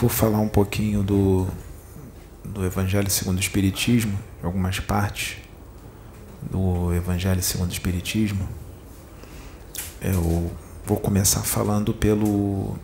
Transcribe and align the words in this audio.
vou 0.00 0.08
falar 0.08 0.38
um 0.38 0.48
pouquinho 0.48 1.02
do, 1.02 1.48
do 2.44 2.64
Evangelho 2.64 3.10
segundo 3.10 3.38
o 3.38 3.40
Espiritismo, 3.40 4.16
algumas 4.40 4.78
partes 4.78 5.38
do 6.40 6.94
Evangelho 6.94 7.42
segundo 7.42 7.70
o 7.70 7.72
Espiritismo. 7.72 8.48
Eu 10.00 10.52
vou 10.86 10.98
começar 10.98 11.40
falando 11.40 11.92
pelo, 11.92 12.76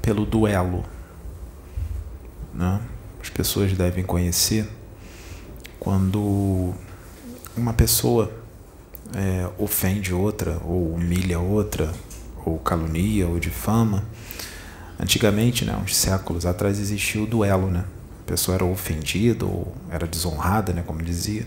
pelo 0.00 0.24
duelo. 0.24 0.86
Né? 2.54 2.80
As 3.20 3.28
pessoas 3.28 3.74
devem 3.74 4.04
conhecer 4.04 4.66
quando 5.78 6.72
uma 7.54 7.74
pessoa 7.74 8.32
é, 9.14 9.50
ofende 9.58 10.14
outra, 10.14 10.58
ou 10.64 10.94
humilha 10.94 11.38
outra, 11.38 11.92
ou 12.42 12.58
calunia, 12.58 13.28
ou 13.28 13.38
difama 13.38 14.02
Antigamente, 14.98 15.64
né, 15.64 15.76
uns 15.76 15.96
séculos 15.96 16.46
atrás, 16.46 16.78
existia 16.78 17.22
o 17.22 17.26
duelo, 17.26 17.68
né? 17.70 17.84
A 18.22 18.26
pessoa 18.26 18.54
era 18.54 18.64
ofendida 18.64 19.44
ou 19.44 19.74
era 19.90 20.06
desonrada, 20.06 20.72
né, 20.72 20.82
como 20.86 21.02
dizia. 21.02 21.46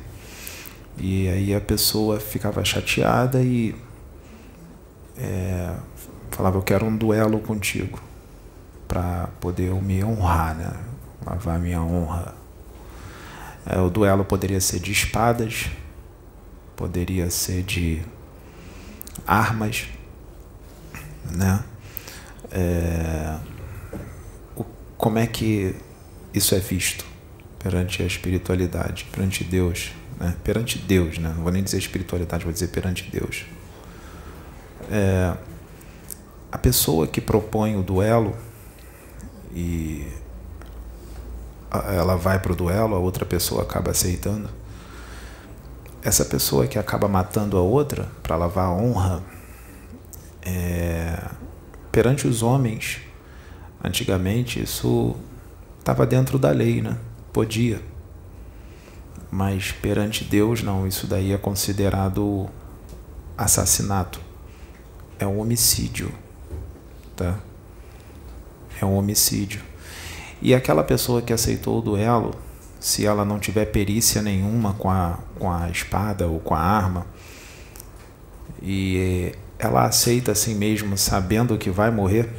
E 0.97 1.27
aí 1.29 1.55
a 1.55 1.61
pessoa 1.61 2.19
ficava 2.19 2.63
chateada 2.65 3.41
e 3.41 3.75
é, 5.17 5.75
falava: 6.31 6.57
Eu 6.57 6.63
quero 6.63 6.85
um 6.85 6.95
duelo 6.95 7.39
contigo 7.39 7.99
para 8.87 9.29
poder 9.39 9.73
me 9.81 10.03
honrar, 10.03 10.55
né? 10.55 10.71
Lavar 11.25 11.59
minha 11.59 11.81
honra. 11.81 12.33
É, 13.65 13.79
o 13.79 13.89
duelo 13.89 14.23
poderia 14.23 14.61
ser 14.61 14.79
de 14.79 14.91
espadas, 14.91 15.69
poderia 16.75 17.29
ser 17.29 17.63
de 17.63 18.01
armas, 19.25 19.87
né? 21.29 21.63
É, 22.51 23.37
o, 24.55 24.63
como 24.97 25.17
é 25.17 25.27
que 25.27 25.75
isso 26.33 26.55
é 26.55 26.59
visto 26.59 27.05
perante 27.59 28.01
a 28.01 28.05
espiritualidade, 28.05 29.05
perante 29.11 29.43
Deus, 29.43 29.91
né? 30.19 30.35
perante 30.43 30.77
Deus, 30.77 31.17
né? 31.17 31.33
não 31.35 31.43
vou 31.43 31.51
nem 31.51 31.63
dizer 31.63 31.77
espiritualidade, 31.77 32.43
vou 32.43 32.53
dizer 32.53 32.67
perante 32.69 33.09
Deus. 33.11 33.45
É, 34.89 35.35
a 36.51 36.57
pessoa 36.57 37.07
que 37.07 37.19
propõe 37.19 37.75
o 37.75 37.83
duelo 37.83 38.35
e 39.53 40.07
ela 41.71 42.15
vai 42.15 42.39
para 42.39 42.51
o 42.51 42.55
duelo, 42.55 42.95
a 42.95 42.99
outra 42.99 43.25
pessoa 43.25 43.63
acaba 43.63 43.91
aceitando. 43.91 44.49
Essa 46.01 46.23
pessoa 46.23 46.67
que 46.67 46.79
acaba 46.79 47.07
matando 47.07 47.57
a 47.57 47.61
outra 47.61 48.09
para 48.23 48.35
lavar 48.35 48.67
a 48.67 48.71
honra, 48.71 49.23
é, 50.41 51.19
perante 51.97 52.27
os 52.27 52.43
homens, 52.43 52.99
antigamente 53.83 54.61
isso 54.61 55.15
estava 55.79 56.05
dentro 56.05 56.37
da 56.37 56.51
lei, 56.51 56.79
né? 56.79 56.95
Podia. 57.33 57.81
Mas 59.31 59.71
perante 59.71 60.23
Deus, 60.23 60.61
não, 60.61 60.85
isso 60.85 61.07
daí 61.07 61.33
é 61.33 61.39
considerado 61.39 62.47
assassinato. 63.35 64.21
É 65.17 65.25
um 65.25 65.39
homicídio, 65.39 66.11
tá? 67.15 67.39
É 68.79 68.85
um 68.85 68.95
homicídio. 68.95 69.63
E 70.39 70.53
aquela 70.53 70.83
pessoa 70.83 71.19
que 71.19 71.33
aceitou 71.33 71.79
o 71.79 71.81
duelo, 71.81 72.35
se 72.79 73.07
ela 73.07 73.25
não 73.25 73.39
tiver 73.39 73.65
perícia 73.65 74.21
nenhuma 74.21 74.75
com 74.75 74.91
a, 74.91 75.17
com 75.39 75.51
a 75.51 75.67
espada 75.71 76.27
ou 76.27 76.39
com 76.39 76.53
a 76.53 76.59
arma, 76.59 77.07
e 78.61 79.33
ela 79.59 79.85
aceita 79.85 80.31
assim 80.31 80.55
mesmo, 80.55 80.97
sabendo 80.97 81.57
que 81.57 81.69
vai 81.69 81.89
morrer, 81.89 82.29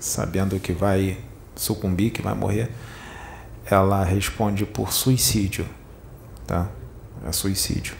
sabendo 0.00 0.58
que 0.60 0.72
vai 0.72 1.18
sucumbir, 1.56 2.10
que 2.10 2.22
vai 2.22 2.34
morrer, 2.34 2.70
ela 3.64 4.04
responde 4.04 4.64
por 4.64 4.92
suicídio, 4.92 5.66
tá? 6.46 6.68
É 7.26 7.32
suicídio. 7.32 7.94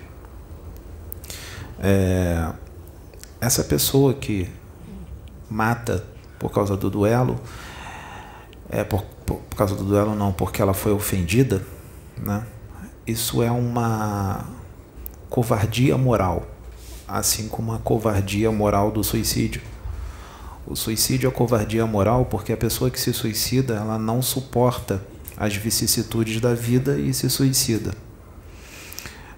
É, 1.82 2.50
essa 3.40 3.64
pessoa 3.64 4.14
que 4.14 4.48
mata 5.50 6.04
por 6.38 6.50
causa 6.50 6.76
do 6.76 6.88
duelo, 6.88 7.38
é 8.70 8.84
por, 8.84 9.02
por, 9.26 9.36
por 9.38 9.56
causa 9.56 9.74
do 9.74 9.84
duelo 9.84 10.14
não, 10.14 10.32
porque 10.32 10.62
ela 10.62 10.72
foi 10.72 10.92
ofendida, 10.92 11.62
né? 12.16 12.46
Isso 13.06 13.42
é 13.42 13.50
uma 13.50 14.46
covardia 15.28 15.98
moral 15.98 16.46
assim 17.10 17.48
como 17.48 17.72
a 17.72 17.78
covardia 17.78 18.50
moral 18.52 18.90
do 18.90 19.02
suicídio. 19.02 19.60
O 20.66 20.76
suicídio 20.76 21.28
é 21.28 21.32
covardia 21.32 21.84
moral 21.84 22.24
porque 22.24 22.52
a 22.52 22.56
pessoa 22.56 22.90
que 22.90 23.00
se 23.00 23.12
suicida, 23.12 23.74
ela 23.74 23.98
não 23.98 24.22
suporta 24.22 25.02
as 25.36 25.56
vicissitudes 25.56 26.40
da 26.40 26.54
vida 26.54 26.98
e 26.98 27.12
se 27.12 27.28
suicida. 27.28 27.92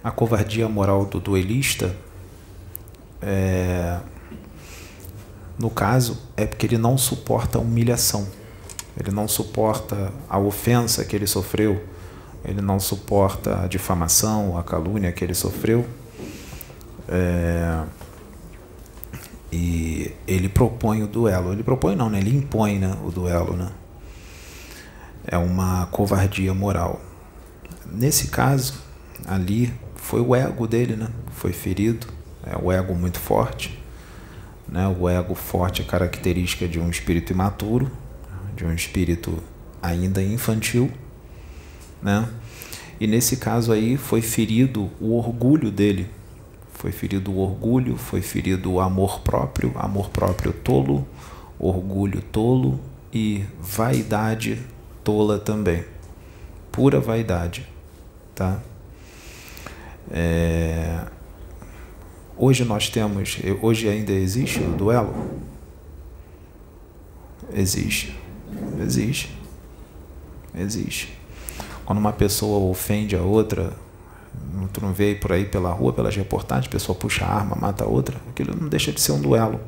A 0.05 0.11
covardia 0.11 0.69
moral 0.69 1.07
do 1.07 1.19
duelista, 1.19 1.97
é, 3.23 3.99
no 5.59 5.71
caso, 5.71 6.19
é 6.37 6.45
porque 6.45 6.67
ele 6.67 6.77
não 6.77 6.99
suporta 6.99 7.57
a 7.57 7.61
humilhação, 7.61 8.27
ele 8.99 9.13
não 9.13 9.27
suporta 9.27 10.13
a 10.29 10.39
ofensa 10.39 11.05
que 11.05 11.17
ele 11.17 11.27
sofreu, 11.27 11.83
ele 12.45 12.61
não 12.61 12.81
suporta 12.81 13.63
a 13.63 13.67
difamação, 13.67 14.59
a 14.59 14.63
calúnia 14.63 15.13
que 15.13 15.25
ele 15.25 15.35
sofreu 15.35 15.87
é, 17.13 17.85
e 19.53 20.11
ele 20.27 20.49
propõe 20.49 21.03
o 21.03 21.07
duelo. 21.07 21.53
Ele 21.53 21.63
propõe 21.63 21.95
não, 21.95 22.09
né? 22.09 22.19
Ele 22.19 22.35
impõe 22.35 22.79
né, 22.79 22.97
o 23.05 23.11
duelo, 23.11 23.55
né? 23.55 23.69
É 25.27 25.37
uma 25.37 25.87
covardia 25.87 26.55
moral. 26.55 27.01
Nesse 27.85 28.29
caso, 28.29 28.75
ali 29.27 29.73
foi 29.95 30.23
o 30.23 30.35
ego 30.35 30.67
dele, 30.67 30.97
né? 30.97 31.09
Foi 31.33 31.53
ferido. 31.53 32.07
É 32.45 32.57
o 32.57 32.73
ego 32.73 32.95
muito 32.95 33.21
forte. 33.21 33.79
Né? 34.67 34.89
O 34.89 35.07
ego 35.07 35.35
forte 35.35 35.83
é 35.83 35.85
característica 35.85 36.67
de 36.67 36.81
um 36.81 36.89
espírito 36.89 37.33
imaturo, 37.33 37.91
de 38.57 38.65
um 38.65 38.73
espírito 38.73 39.39
ainda 39.83 40.23
infantil, 40.23 40.91
né? 42.03 42.27
E 42.99 43.07
nesse 43.07 43.37
caso 43.37 43.73
aí 43.73 43.97
foi 43.97 44.23
ferido 44.23 44.91
o 45.01 45.17
orgulho 45.17 45.71
dele, 45.71 46.09
foi 46.83 46.91
ferido 46.91 47.31
o 47.31 47.39
orgulho, 47.39 47.97
foi 47.97 48.21
ferido 48.21 48.73
o 48.73 48.81
amor 48.81 49.21
próprio, 49.21 49.73
amor 49.77 50.11
próprio 50.11 50.53
tolo, 50.53 51.07
orgulho 51.57 52.21
tolo 52.21 52.81
e 53.13 53.45
vaidade 53.61 54.59
tola 55.05 55.39
também. 55.39 55.85
Pura 56.73 56.99
vaidade, 56.99 57.69
tá? 58.35 58.61
É... 60.11 61.05
Hoje 62.37 62.65
nós 62.65 62.89
temos, 62.89 63.39
hoje 63.61 63.89
ainda 63.89 64.11
existe 64.11 64.59
o 64.59 64.73
duelo? 64.73 65.15
Existe. 67.55 68.19
Existe. 68.81 69.33
Existe. 70.53 71.17
Quando 71.85 72.01
uma 72.01 72.13
pessoa 72.13 72.69
ofende 72.69 73.15
a 73.15 73.23
outra, 73.23 73.73
Tu 74.73 74.81
não 74.81 74.93
vê 74.93 75.15
por 75.15 75.33
aí 75.33 75.45
pela 75.45 75.73
rua, 75.73 75.93
pelas 75.93 76.17
reportagens, 76.17 76.67
a 76.67 76.71
pessoa 76.71 76.97
puxa 76.97 77.25
a 77.25 77.35
arma, 77.35 77.57
mata 77.57 77.85
a 77.85 77.87
outra. 77.87 78.17
Aquilo 78.31 78.57
não 78.59 78.69
deixa 78.69 78.93
de 78.93 79.01
ser 79.01 79.13
um 79.13 79.21
duelo. 79.21 79.61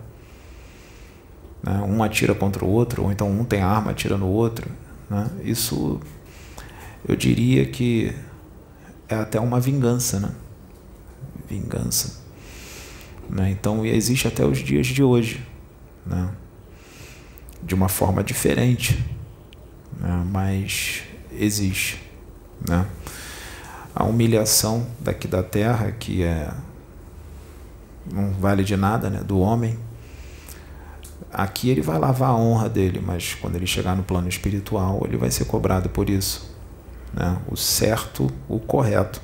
Né? 1.63 1.73
Um 1.89 2.03
atira 2.03 2.35
contra 2.35 2.65
o 2.65 2.69
outro, 2.69 3.05
ou 3.05 3.13
então 3.13 3.31
um 3.31 3.45
tem 3.45 3.61
arma, 3.61 3.91
atira 3.91 4.17
no 4.17 4.29
outro. 4.29 4.71
Né? 5.11 5.31
Isso, 5.43 6.01
eu 7.07 7.17
diria 7.17 7.67
que 7.67 8.15
é 9.09 9.17
até 9.17 9.41
uma 9.41 9.61
vingança. 9.61 10.21
Né? 10.21 10.31
Vingança. 11.49 12.23
Né? 13.29 13.51
Então, 13.51 13.85
existe 13.85 14.29
até 14.29 14.45
os 14.45 14.59
dias 14.59 14.87
de 14.87 15.03
hoje. 15.03 15.47
Né? 16.07 16.31
De 17.63 17.75
uma 17.75 17.89
forma 17.89 18.23
diferente. 18.23 19.03
Né? 19.99 20.25
Mas 20.31 21.03
existe. 21.33 22.03
Né? 22.69 22.87
A 23.95 24.05
humilhação 24.05 24.87
daqui 24.99 25.29
da 25.29 25.43
terra, 25.43 25.93
que 25.93 26.23
é 26.23 26.53
não 28.11 28.33
vale 28.33 28.65
de 28.65 28.77
nada, 28.77 29.09
né, 29.09 29.21
do 29.21 29.39
homem. 29.39 29.79
Aqui 31.33 31.71
ele 31.71 31.81
vai 31.81 31.99
lavar 31.99 32.31
a 32.31 32.37
honra 32.37 32.69
dele, 32.69 33.03
mas 33.05 33.35
quando 33.35 33.57
ele 33.57 33.67
chegar 33.67 33.97
no 33.97 34.03
plano 34.03 34.29
espiritual, 34.29 35.03
ele 35.05 35.17
vai 35.17 35.31
ser 35.31 35.47
cobrado 35.47 35.89
por 35.89 36.11
isso. 36.11 36.55
Né? 37.13 37.39
O 37.49 37.57
certo, 37.57 38.31
o 38.49 38.59
correto, 38.59 39.23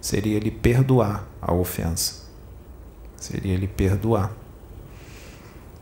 seria 0.00 0.36
ele 0.36 0.50
perdoar 0.50 1.26
a 1.42 1.52
ofensa. 1.52 2.20
Seria 3.16 3.52
ele 3.52 3.66
perdoar. 3.66 4.30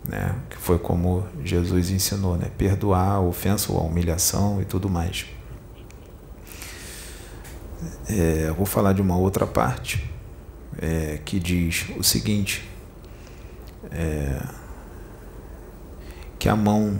Né? 0.04 0.34
Que 0.48 0.56
foi 0.56 0.78
como 0.78 1.24
Jesus 1.44 1.90
ensinou, 1.90 2.36
né? 2.36 2.50
perdoar 2.56 3.16
a 3.16 3.20
ofensa 3.20 3.72
ou 3.72 3.78
a 3.78 3.82
humilhação 3.82 4.60
e 4.62 4.64
tudo 4.64 4.88
mais. 4.88 5.26
É, 8.08 8.52
vou 8.56 8.66
falar 8.66 8.92
de 8.92 9.00
uma 9.00 9.16
outra 9.16 9.46
parte 9.46 10.10
é, 10.80 11.20
que 11.24 11.38
diz 11.38 11.86
o 11.96 12.02
seguinte: 12.02 12.68
é, 13.90 14.40
que 16.38 16.48
a 16.48 16.56
mão 16.56 16.98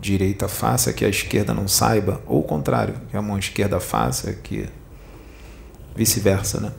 direita 0.00 0.48
faça 0.48 0.92
que 0.92 1.04
a 1.04 1.08
esquerda 1.08 1.54
não 1.54 1.66
saiba, 1.66 2.20
ou 2.26 2.40
o 2.40 2.42
contrário, 2.42 2.94
que 3.10 3.16
a 3.16 3.22
mão 3.22 3.38
esquerda 3.38 3.80
faça 3.80 4.32
que 4.34 4.68
vice-versa, 5.96 6.60
né? 6.60 6.72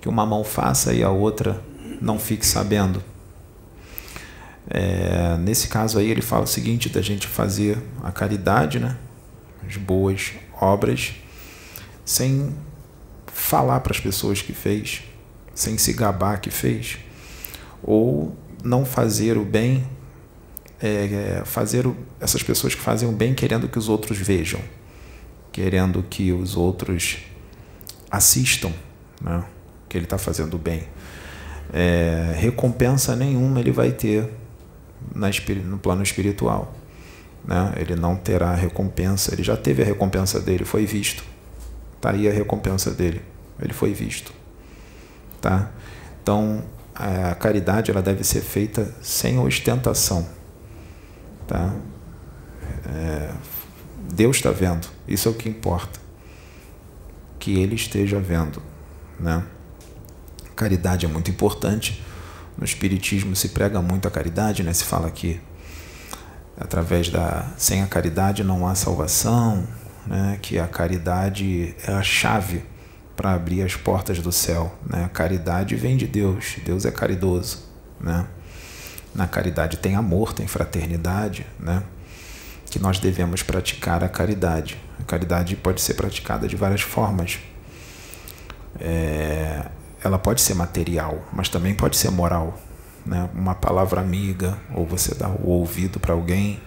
Que 0.00 0.08
uma 0.08 0.26
mão 0.26 0.44
faça 0.44 0.92
e 0.92 1.02
a 1.02 1.10
outra 1.10 1.62
não 2.00 2.18
fique 2.18 2.44
sabendo. 2.44 3.02
É, 4.68 5.36
nesse 5.38 5.68
caso 5.68 5.98
aí 5.98 6.10
ele 6.10 6.20
fala 6.20 6.42
o 6.42 6.46
seguinte 6.46 6.88
da 6.88 7.00
gente 7.00 7.26
fazer 7.26 7.78
a 8.02 8.12
caridade, 8.12 8.78
né? 8.78 8.96
As 9.66 9.76
boas 9.76 10.32
obras 10.60 11.14
sem 12.06 12.54
falar 13.26 13.80
para 13.80 13.92
as 13.92 14.00
pessoas 14.00 14.40
que 14.40 14.54
fez, 14.54 15.02
sem 15.54 15.76
se 15.76 15.92
gabar 15.92 16.40
que 16.40 16.50
fez, 16.50 16.98
ou 17.82 18.34
não 18.64 18.86
fazer 18.86 19.36
o 19.36 19.44
bem, 19.44 19.86
é, 20.80 21.42
fazer 21.44 21.86
o, 21.86 21.96
essas 22.20 22.42
pessoas 22.42 22.74
que 22.74 22.80
fazem 22.80 23.08
o 23.08 23.12
bem 23.12 23.34
querendo 23.34 23.68
que 23.68 23.78
os 23.78 23.88
outros 23.88 24.16
vejam, 24.16 24.60
querendo 25.52 26.02
que 26.02 26.32
os 26.32 26.56
outros 26.56 27.18
assistam, 28.10 28.72
né? 29.20 29.44
Que 29.88 29.98
ele 29.98 30.04
está 30.04 30.16
fazendo 30.16 30.54
o 30.54 30.58
bem. 30.58 30.84
É, 31.72 32.34
recompensa 32.36 33.16
nenhuma 33.16 33.60
ele 33.60 33.72
vai 33.72 33.90
ter 33.90 34.30
na, 35.14 35.28
no 35.64 35.78
plano 35.78 36.02
espiritual. 36.02 36.74
Né? 37.44 37.74
Ele 37.76 37.94
não 37.94 38.16
terá 38.16 38.54
recompensa. 38.54 39.32
Ele 39.34 39.42
já 39.42 39.56
teve 39.56 39.82
a 39.82 39.84
recompensa 39.84 40.40
dele, 40.40 40.64
foi 40.64 40.84
visto. 40.86 41.24
Está 41.96 42.10
aí 42.10 42.28
a 42.28 42.32
recompensa 42.32 42.90
dele. 42.90 43.22
Ele 43.60 43.72
foi 43.72 43.92
visto. 43.92 44.32
Tá? 45.40 45.70
Então, 46.22 46.64
a 46.94 47.34
caridade 47.34 47.90
ela 47.90 48.02
deve 48.02 48.24
ser 48.24 48.40
feita 48.40 48.94
sem 49.02 49.38
ostentação. 49.38 50.26
Tá? 51.46 51.74
É, 52.88 53.32
Deus 54.12 54.36
está 54.36 54.50
vendo. 54.50 54.88
Isso 55.06 55.28
é 55.28 55.30
o 55.30 55.34
que 55.34 55.48
importa. 55.48 56.00
Que 57.38 57.58
Ele 57.60 57.74
esteja 57.74 58.18
vendo. 58.18 58.62
Né? 59.18 59.42
Caridade 60.54 61.06
é 61.06 61.08
muito 61.08 61.30
importante. 61.30 62.02
No 62.56 62.64
Espiritismo 62.64 63.36
se 63.36 63.50
prega 63.50 63.82
muito 63.82 64.08
a 64.08 64.10
caridade, 64.10 64.62
né? 64.62 64.72
se 64.72 64.84
fala 64.84 65.10
que 65.10 65.40
através 66.58 67.10
da 67.10 67.52
sem 67.58 67.82
a 67.82 67.86
caridade 67.86 68.42
não 68.42 68.66
há 68.66 68.74
salvação, 68.74 69.66
né? 70.06 70.38
que 70.40 70.58
a 70.58 70.66
caridade 70.66 71.74
é 71.86 71.92
a 71.92 72.02
chave 72.02 72.62
para 73.16 73.32
abrir 73.32 73.62
as 73.62 73.74
portas 73.74 74.18
do 74.18 74.30
céu. 74.30 74.74
Né? 74.86 75.04
A 75.04 75.08
caridade 75.08 75.74
vem 75.74 75.96
de 75.96 76.06
Deus, 76.06 76.56
Deus 76.64 76.84
é 76.84 76.90
caridoso. 76.90 77.64
Né? 78.00 78.26
Na 79.14 79.26
caridade 79.26 79.78
tem 79.78 79.96
amor, 79.96 80.32
tem 80.32 80.46
fraternidade, 80.46 81.46
né? 81.58 81.82
que 82.70 82.78
nós 82.78 82.98
devemos 82.98 83.42
praticar 83.42 84.04
a 84.04 84.08
caridade. 84.08 84.78
A 85.00 85.02
caridade 85.04 85.56
pode 85.56 85.80
ser 85.80 85.94
praticada 85.94 86.46
de 86.46 86.56
várias 86.56 86.82
formas. 86.82 87.38
É, 88.78 89.64
ela 90.04 90.18
pode 90.18 90.42
ser 90.42 90.54
material, 90.54 91.24
mas 91.32 91.48
também 91.48 91.74
pode 91.74 91.96
ser 91.96 92.10
moral. 92.10 92.58
Né? 93.04 93.28
Uma 93.32 93.54
palavra 93.54 94.00
amiga, 94.00 94.58
ou 94.74 94.84
você 94.84 95.14
dá 95.14 95.28
o 95.28 95.48
ouvido 95.48 95.98
para 95.98 96.12
alguém, 96.12 96.60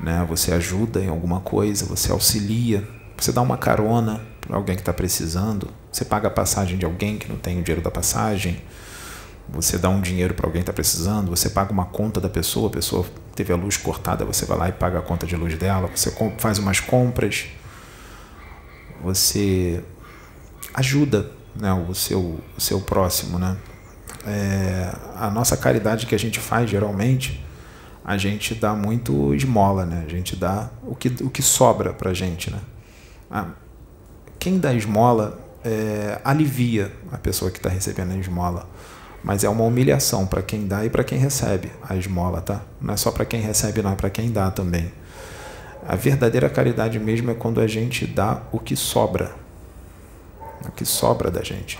né? 0.00 0.24
você 0.28 0.52
ajuda 0.52 1.00
em 1.00 1.08
alguma 1.08 1.40
coisa, 1.40 1.86
você 1.86 2.12
auxilia, 2.12 2.86
você 3.16 3.32
dá 3.32 3.40
uma 3.40 3.56
carona 3.56 4.20
para 4.40 4.56
alguém 4.56 4.76
que 4.76 4.82
está 4.82 4.92
precisando, 4.92 5.68
você 5.90 6.04
paga 6.04 6.28
a 6.28 6.30
passagem 6.30 6.78
de 6.78 6.84
alguém 6.84 7.18
que 7.18 7.28
não 7.28 7.36
tem 7.36 7.58
o 7.58 7.62
dinheiro 7.62 7.82
da 7.82 7.90
passagem, 7.90 8.62
você 9.48 9.78
dá 9.78 9.88
um 9.88 10.00
dinheiro 10.00 10.34
para 10.34 10.46
alguém 10.46 10.60
que 10.62 10.64
está 10.64 10.72
precisando, 10.72 11.30
você 11.30 11.48
paga 11.48 11.72
uma 11.72 11.86
conta 11.86 12.20
da 12.20 12.28
pessoa, 12.28 12.68
a 12.68 12.72
pessoa 12.72 13.06
teve 13.34 13.52
a 13.52 13.56
luz 13.56 13.76
cortada, 13.76 14.24
você 14.24 14.44
vai 14.44 14.58
lá 14.58 14.68
e 14.68 14.72
paga 14.72 14.98
a 14.98 15.02
conta 15.02 15.26
de 15.26 15.36
luz 15.36 15.56
dela, 15.56 15.88
você 15.94 16.12
faz 16.38 16.58
umas 16.58 16.80
compras, 16.80 17.46
você 19.02 19.82
ajuda 20.74 21.30
né, 21.54 21.72
o, 21.72 21.94
seu, 21.94 22.40
o 22.56 22.60
seu 22.60 22.80
próximo. 22.80 23.38
Né? 23.38 23.56
É, 24.26 24.92
a 25.16 25.30
nossa 25.30 25.56
caridade 25.56 26.06
que 26.06 26.14
a 26.14 26.18
gente 26.18 26.40
faz 26.40 26.68
geralmente, 26.68 27.44
a 28.08 28.16
gente 28.16 28.54
dá 28.54 28.72
muito 28.72 29.34
esmola, 29.34 29.84
né? 29.84 30.04
a 30.06 30.08
gente 30.08 30.36
dá 30.36 30.70
o 30.86 30.94
que, 30.94 31.08
o 31.24 31.28
que 31.28 31.42
sobra 31.42 31.92
para 31.92 32.10
a 32.10 32.14
gente. 32.14 32.52
Né? 32.52 32.60
Ah, 33.28 33.48
quem 34.38 34.60
dá 34.60 34.72
esmola 34.72 35.36
é, 35.64 36.20
alivia 36.22 36.92
a 37.10 37.18
pessoa 37.18 37.50
que 37.50 37.56
está 37.56 37.68
recebendo 37.68 38.12
a 38.12 38.16
esmola, 38.16 38.64
mas 39.24 39.42
é 39.42 39.48
uma 39.48 39.64
humilhação 39.64 40.24
para 40.24 40.40
quem 40.40 40.68
dá 40.68 40.84
e 40.84 40.88
para 40.88 41.02
quem 41.02 41.18
recebe 41.18 41.72
a 41.82 41.96
esmola, 41.96 42.40
tá? 42.40 42.62
Não 42.80 42.94
é 42.94 42.96
só 42.96 43.10
para 43.10 43.24
quem 43.24 43.40
recebe, 43.40 43.82
não 43.82 43.90
é 43.90 43.96
para 43.96 44.08
quem 44.08 44.30
dá 44.30 44.52
também. 44.52 44.92
A 45.88 45.96
verdadeira 45.96 46.48
caridade 46.48 47.00
mesmo 47.00 47.32
é 47.32 47.34
quando 47.34 47.60
a 47.60 47.66
gente 47.66 48.06
dá 48.06 48.40
o 48.52 48.60
que 48.60 48.76
sobra, 48.76 49.32
o 50.64 50.70
que 50.70 50.84
sobra 50.84 51.28
da 51.28 51.42
gente, 51.42 51.76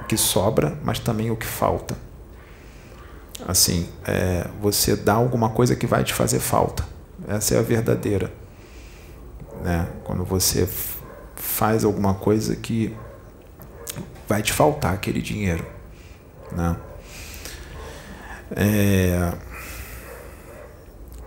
o 0.00 0.04
que 0.04 0.16
sobra, 0.16 0.78
mas 0.84 1.00
também 1.00 1.32
o 1.32 1.36
que 1.36 1.46
falta. 1.46 1.96
Assim, 3.46 3.88
é, 4.06 4.46
você 4.60 4.96
dá 4.96 5.14
alguma 5.14 5.50
coisa 5.50 5.76
que 5.76 5.86
vai 5.86 6.02
te 6.02 6.14
fazer 6.14 6.38
falta. 6.38 6.84
Essa 7.28 7.54
é 7.54 7.58
a 7.58 7.62
verdadeira. 7.62 8.32
Né? 9.62 9.86
Quando 10.04 10.24
você 10.24 10.68
faz 11.36 11.84
alguma 11.84 12.14
coisa 12.14 12.56
que 12.56 12.96
vai 14.26 14.42
te 14.42 14.52
faltar 14.52 14.94
aquele 14.94 15.20
dinheiro. 15.20 15.66
Né? 16.52 16.76
É, 18.56 19.32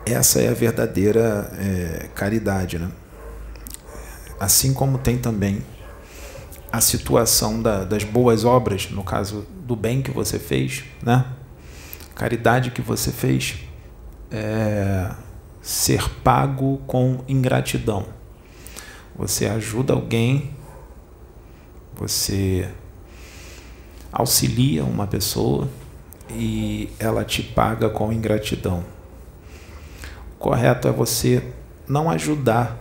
essa 0.06 0.42
é 0.42 0.50
a 0.50 0.54
verdadeira 0.54 1.52
é, 1.60 2.08
caridade. 2.16 2.80
Né? 2.80 2.90
Assim 4.40 4.74
como 4.74 4.98
tem 4.98 5.18
também 5.18 5.64
a 6.72 6.82
situação 6.82 7.62
da, 7.62 7.84
das 7.84 8.04
boas 8.04 8.44
obras, 8.44 8.90
no 8.90 9.04
caso 9.04 9.46
do 9.66 9.76
bem 9.76 10.02
que 10.02 10.12
você 10.12 10.38
fez, 10.38 10.84
né? 11.02 11.26
Caridade 12.18 12.72
que 12.72 12.82
você 12.82 13.12
fez, 13.12 13.60
é, 14.32 15.12
ser 15.62 16.10
pago 16.24 16.82
com 16.88 17.24
ingratidão. 17.28 18.08
Você 19.16 19.46
ajuda 19.46 19.94
alguém, 19.94 20.50
você 21.96 22.68
auxilia 24.12 24.84
uma 24.84 25.06
pessoa 25.06 25.70
e 26.32 26.90
ela 26.98 27.24
te 27.24 27.44
paga 27.44 27.88
com 27.88 28.12
ingratidão. 28.12 28.84
O 30.34 30.40
correto 30.40 30.88
é 30.88 30.92
você 30.92 31.44
não 31.88 32.10
ajudar 32.10 32.80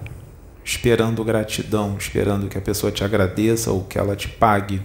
esperando 0.64 1.22
gratidão, 1.22 1.96
esperando 1.98 2.48
que 2.48 2.56
a 2.56 2.62
pessoa 2.62 2.90
te 2.90 3.04
agradeça 3.04 3.70
ou 3.70 3.84
que 3.84 3.98
ela 3.98 4.16
te 4.16 4.28
pague, 4.28 4.80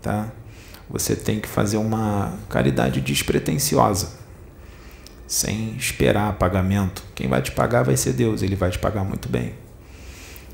tá? 0.00 0.32
Você 0.90 1.14
tem 1.14 1.38
que 1.38 1.48
fazer 1.48 1.76
uma 1.76 2.36
caridade 2.48 3.00
despretensiosa, 3.00 4.18
sem 5.26 5.76
esperar 5.76 6.32
pagamento. 6.34 7.04
Quem 7.14 7.28
vai 7.28 7.40
te 7.40 7.52
pagar 7.52 7.84
vai 7.84 7.96
ser 7.96 8.12
Deus, 8.12 8.42
ele 8.42 8.56
vai 8.56 8.70
te 8.70 8.78
pagar 8.78 9.04
muito 9.04 9.28
bem. 9.28 9.54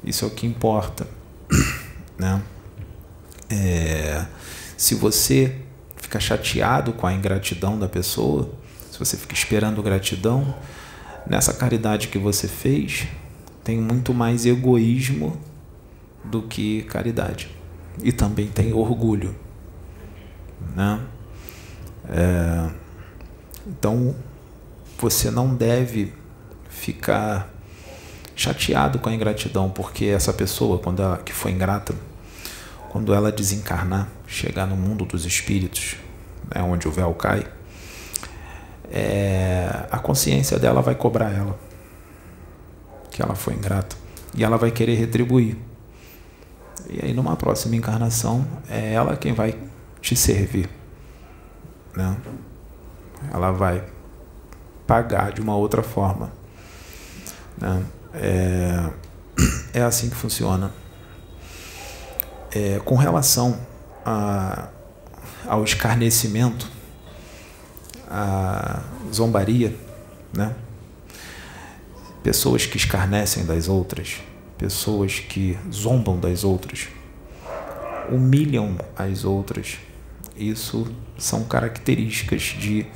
Isso 0.05 0.25
é 0.25 0.29
o 0.29 0.31
que 0.31 0.47
importa. 0.47 1.07
Né? 2.19 2.43
É, 3.51 4.25
se 4.75 4.95
você 4.95 5.55
fica 5.97 6.19
chateado 6.19 6.95
com 6.95 7.07
a 7.07 7.13
ingratidão 7.13 7.79
da 7.79 7.87
pessoa, 7.87 8.51
se 8.91 8.99
você 8.99 9.19
fica 9.19 9.35
esperando 9.35 9.83
gratidão, 9.83 10.55
nessa 11.27 11.53
caridade 11.53 12.09
que 12.09 12.17
você 12.17 12.49
fez, 12.49 13.07
tem 13.63 13.79
muito 13.79 14.15
mais 14.15 14.47
egoísmo 14.47 15.39
do 16.25 16.41
que 16.41 16.85
caridade. 16.85 17.51
E 18.03 18.13
também 18.13 18.47
tem 18.47 18.73
orgulho. 18.73 19.37
Né? 20.75 21.01
É, 22.09 22.71
então, 23.67 24.15
você 24.99 25.31
não 25.31 25.55
deve 25.55 26.13
ficar 26.69 27.51
chateado 28.35 28.99
com 28.99 29.09
a 29.09 29.15
ingratidão, 29.15 29.71
porque 29.71 30.07
essa 30.07 30.33
pessoa, 30.33 30.79
quando 30.79 31.03
ela, 31.03 31.19
que 31.19 31.33
foi 31.33 31.53
ingrata, 31.53 31.95
quando 32.91 33.15
ela 33.15 33.33
desencarnar, 33.33 34.09
chegar 34.27 34.67
no 34.67 34.77
mundo 34.77 35.05
dos 35.05 35.25
espíritos, 35.25 35.97
né, 36.55 36.63
onde 36.63 36.87
o 36.87 36.93
véu 36.93 37.13
cai, 37.15 37.47
é, 38.91 39.87
a 39.91 39.99
consciência 39.99 40.59
dela 40.59 40.81
vai 40.81 40.95
cobrar 40.95 41.33
ela 41.33 41.59
que 43.11 43.23
ela 43.23 43.35
foi 43.35 43.55
ingrata 43.55 43.97
e 44.35 44.45
ela 44.45 44.59
vai 44.59 44.71
querer 44.71 44.95
retribuir. 44.95 45.57
E 46.91 47.05
aí, 47.05 47.15
numa 47.15 47.35
próxima 47.35 47.75
encarnação, 47.75 48.47
é 48.69 48.93
ela 48.93 49.17
quem 49.17 49.33
vai 49.33 49.59
te 50.01 50.17
servir. 50.17 50.69
Né? 51.95 52.17
Ela 53.33 53.51
vai 53.51 53.85
pagar 54.87 55.33
de 55.33 55.41
uma 55.41 55.57
outra 55.57 55.83
forma. 55.83 56.31
Né? 57.59 57.83
É, 58.15 58.91
é 59.75 59.83
assim 59.83 60.09
que 60.09 60.17
funciona. 60.17 60.73
É, 62.51 62.79
com 62.85 62.95
relação 62.95 63.59
a, 64.05 64.69
ao 65.47 65.65
escarnecimento, 65.65 66.71
a 68.09 68.83
zombaria, 69.13 69.77
né? 70.33 70.55
pessoas 72.23 72.67
que 72.67 72.77
escarnecem 72.77 73.45
das 73.45 73.69
outras, 73.69 74.21
pessoas 74.59 75.21
que 75.21 75.59
zombam 75.73 76.19
das 76.19 76.45
outras, 76.45 76.89
humilham 78.11 78.77
as 78.97 79.25
outras. 79.25 79.79
Isso 80.37 80.87
são 81.19 81.45
características 81.45 82.43
de 82.43 82.87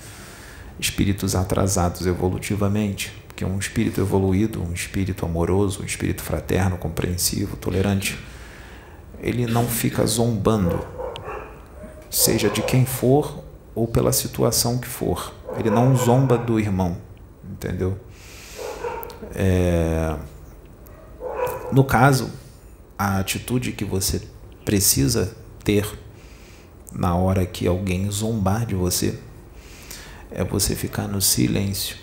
espíritos 0.79 1.35
atrasados 1.35 2.07
evolutivamente, 2.07 3.13
porque 3.27 3.45
um 3.45 3.59
espírito 3.59 4.01
evoluído, 4.01 4.63
um 4.63 4.73
espírito 4.73 5.25
amoroso, 5.25 5.83
um 5.83 5.87
espírito 5.87 6.23
fraterno, 6.23 6.77
compreensivo, 6.77 7.57
tolerante, 7.57 8.19
ele 9.21 9.47
não 9.47 9.67
fica 9.67 10.05
zombando, 10.07 10.85
seja 12.09 12.49
de 12.49 12.63
quem 12.63 12.85
for 12.85 13.43
ou 13.75 13.87
pela 13.87 14.13
situação 14.13 14.79
que 14.79 14.89
for. 14.89 15.35
Ele 15.59 15.71
não 15.71 15.97
zomba 15.97 16.39
do 16.39 16.59
irmão, 16.59 16.97
entendeu? 17.51 17.99
É... 19.35 20.17
No 21.73 21.85
caso, 21.85 22.31
a 22.99 23.19
atitude 23.19 23.73
que 23.73 23.85
você 23.85 24.23
precisa 24.65 25.37
ter 25.65 25.87
na 26.93 27.15
hora 27.15 27.47
que 27.47 27.67
alguém 27.67 28.11
zombar 28.11 28.67
de 28.67 28.75
você 28.75 29.19
é 30.31 30.45
você 30.45 30.75
ficar 30.77 31.09
no 31.09 31.21
silêncio. 31.21 31.97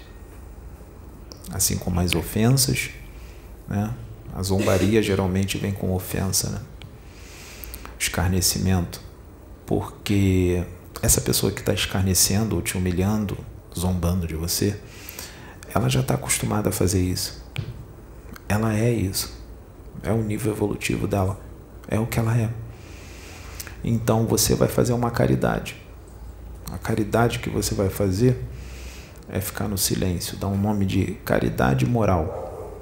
Assim 1.51 1.77
como 1.77 1.99
as 1.99 2.13
ofensas, 2.13 2.89
né? 3.67 3.93
A 4.33 4.43
zombaria 4.43 5.01
geralmente 5.01 5.57
vem 5.57 5.71
com 5.71 5.93
ofensa, 5.93 6.49
né? 6.49 6.61
Escarnecimento. 7.97 9.01
Porque 9.65 10.63
essa 11.01 11.21
pessoa 11.21 11.51
que 11.51 11.61
está 11.61 11.73
escarnecendo 11.73 12.55
ou 12.55 12.61
te 12.61 12.77
humilhando, 12.77 13.37
zombando 13.75 14.27
de 14.27 14.35
você, 14.35 14.79
ela 15.73 15.89
já 15.89 16.01
está 16.01 16.15
acostumada 16.15 16.69
a 16.69 16.71
fazer 16.71 17.01
isso. 17.01 17.43
Ela 18.47 18.77
é 18.77 18.91
isso. 18.91 19.33
É 20.03 20.11
o 20.11 20.21
nível 20.21 20.53
evolutivo 20.53 21.07
dela. 21.07 21.39
É 21.87 21.99
o 21.99 22.05
que 22.05 22.19
ela 22.19 22.37
é. 22.37 22.49
Então 23.83 24.25
você 24.25 24.55
vai 24.55 24.67
fazer 24.67 24.93
uma 24.93 25.11
caridade. 25.11 25.75
A 26.71 26.77
caridade 26.77 27.39
que 27.39 27.49
você 27.49 27.73
vai 27.73 27.89
fazer 27.89 28.43
é 29.29 29.39
ficar 29.39 29.67
no 29.67 29.77
silêncio, 29.77 30.37
dá 30.37 30.47
um 30.47 30.57
nome 30.57 30.85
de 30.85 31.13
caridade 31.25 31.85
moral. 31.85 32.73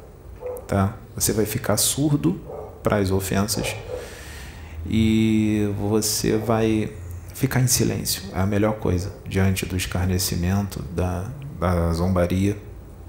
Tá? 0.67 0.95
Você 1.15 1.33
vai 1.33 1.45
ficar 1.45 1.77
surdo 1.77 2.39
para 2.81 2.97
as 2.97 3.11
ofensas 3.11 3.75
e 4.87 5.67
você 5.79 6.37
vai 6.37 6.91
ficar 7.33 7.59
em 7.59 7.67
silêncio. 7.67 8.23
É 8.33 8.39
a 8.39 8.45
melhor 8.45 8.75
coisa 8.75 9.11
diante 9.27 9.65
do 9.65 9.75
escarnecimento, 9.75 10.81
da, 10.95 11.29
da 11.59 11.93
zombaria, 11.93 12.57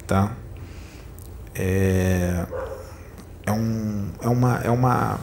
tá? 0.06 0.32
É, 1.54 2.46
é, 3.46 3.52
um, 3.52 4.10
é, 4.20 4.28
uma, 4.28 4.56
é 4.58 4.70
uma 4.70 5.20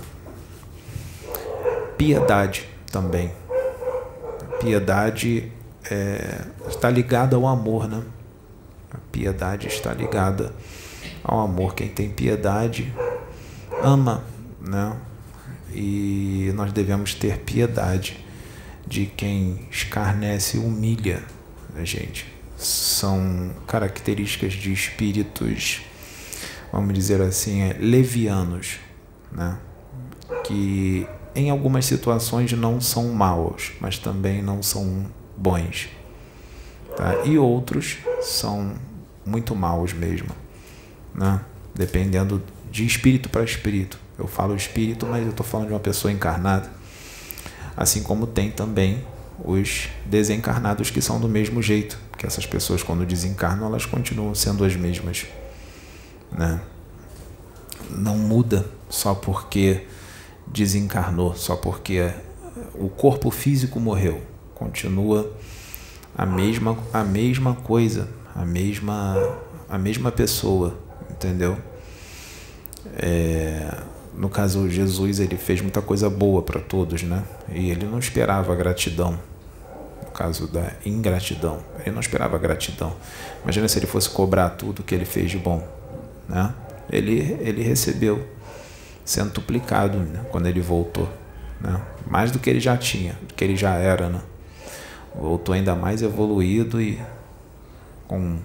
piedade 2.03 2.67
também. 2.91 3.31
Piedade 4.59 5.51
é, 5.89 6.41
está 6.67 6.89
ligada 6.89 7.35
ao 7.35 7.47
amor, 7.47 7.87
né? 7.87 8.03
A 8.91 8.97
piedade 9.11 9.67
está 9.67 9.93
ligada 9.93 10.53
ao 11.23 11.39
amor. 11.39 11.73
Quem 11.73 11.87
tem 11.87 12.09
piedade 12.09 12.93
ama, 13.81 14.23
né? 14.59 14.97
E 15.73 16.51
nós 16.55 16.71
devemos 16.71 17.15
ter 17.15 17.39
piedade 17.39 18.23
de 18.85 19.05
quem 19.05 19.65
escarnece 19.71 20.57
e 20.57 20.59
humilha 20.59 21.23
a 21.75 21.83
gente. 21.83 22.31
São 22.57 23.51
características 23.65 24.53
de 24.53 24.71
espíritos, 24.71 25.81
vamos 26.71 26.93
dizer 26.93 27.21
assim, 27.21 27.61
é, 27.61 27.77
levianos, 27.79 28.77
né? 29.31 29.57
que 30.43 31.07
em 31.35 31.49
algumas 31.49 31.85
situações 31.85 32.51
não 32.53 32.79
são 32.79 33.09
maus, 33.09 33.73
mas 33.79 33.97
também 33.97 34.41
não 34.41 34.61
são 34.61 35.05
bons. 35.35 35.89
Tá? 36.95 37.23
E 37.25 37.37
outros 37.37 37.97
são 38.21 38.73
muito 39.25 39.55
maus 39.55 39.93
mesmo, 39.93 40.29
né? 41.13 41.41
dependendo 41.73 42.41
de 42.71 42.85
espírito 42.85 43.29
para 43.29 43.43
espírito. 43.43 43.97
Eu 44.17 44.27
falo 44.27 44.55
espírito, 44.55 45.05
mas 45.07 45.23
eu 45.23 45.31
estou 45.31 45.45
falando 45.45 45.67
de 45.67 45.73
uma 45.73 45.79
pessoa 45.79 46.11
encarnada. 46.11 46.69
Assim 47.75 48.03
como 48.03 48.27
tem 48.27 48.51
também 48.51 49.03
os 49.43 49.89
desencarnados 50.05 50.91
que 50.91 51.01
são 51.01 51.19
do 51.19 51.27
mesmo 51.27 51.61
jeito, 51.61 51.97
que 52.17 52.25
essas 52.25 52.45
pessoas 52.45 52.83
quando 52.83 53.05
desencarnam 53.05 53.65
elas 53.65 53.85
continuam 53.85 54.35
sendo 54.35 54.63
as 54.63 54.75
mesmas, 54.75 55.25
né? 56.31 56.61
Não 57.89 58.17
muda 58.17 58.65
só 58.89 59.15
porque 59.15 59.85
desencarnou, 60.47 61.35
só 61.35 61.55
porque 61.55 62.11
o 62.75 62.89
corpo 62.89 63.31
físico 63.31 63.79
morreu, 63.79 64.21
continua 64.53 65.31
a 66.15 66.25
mesma 66.25 66.77
a 66.91 67.03
mesma 67.03 67.55
coisa, 67.55 68.07
a 68.35 68.45
mesma 68.45 69.37
a 69.69 69.77
mesma 69.77 70.11
pessoa, 70.11 70.77
entendeu? 71.09 71.57
É, 72.95 73.75
no 74.15 74.29
caso 74.29 74.69
Jesus 74.69 75.19
ele 75.19 75.37
fez 75.37 75.61
muita 75.61 75.81
coisa 75.81 76.09
boa 76.09 76.41
para 76.41 76.59
todos, 76.59 77.01
né? 77.03 77.23
E 77.51 77.71
ele 77.71 77.85
não 77.85 77.97
esperava 77.97 78.55
gratidão. 78.55 79.17
No 80.05 80.11
caso 80.11 80.47
da 80.47 80.71
ingratidão, 80.85 81.59
ele 81.79 81.91
não 81.91 81.99
esperava 81.99 82.37
gratidão. 82.37 82.95
Imagina 83.43 83.67
se 83.67 83.79
ele 83.79 83.87
fosse 83.87 84.09
cobrar 84.09 84.51
tudo 84.51 84.83
que 84.83 84.93
ele 84.93 85.05
fez 85.05 85.31
de 85.31 85.39
bom, 85.39 85.67
né? 86.29 86.53
Ele 86.91 87.37
ele 87.41 87.63
recebeu 87.63 88.27
centuplicado 89.05 89.97
né? 89.97 90.25
quando 90.31 90.47
ele 90.47 90.61
voltou, 90.61 91.09
né? 91.59 91.81
Mais 92.05 92.31
do 92.31 92.39
que 92.39 92.49
ele 92.49 92.59
já 92.59 92.77
tinha, 92.77 93.13
do 93.27 93.33
que 93.33 93.43
ele 93.43 93.55
já 93.55 93.75
era, 93.75 94.09
né? 94.09 94.21
Voltou 95.15 95.53
ainda 95.53 95.75
mais 95.75 96.01
evoluído 96.01 96.81
e 96.81 96.99
com 98.07 98.39